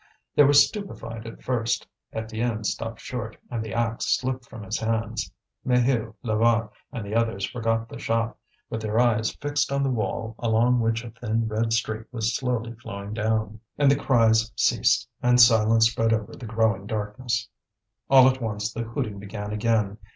[0.35, 1.85] They were stupefied at first.
[2.11, 5.31] Étienne stopped short, and the axe slipped from his hands.
[5.63, 8.35] Maheu, Levaque, and the others forgot the shop,
[8.67, 12.73] with their eyes fixed on the wall along which a thin red streak was slowly
[12.73, 13.59] flowing down.
[13.77, 17.47] And the cries ceased, and silence spread over the growing darkness.
[18.09, 19.99] All at once the hooting began again.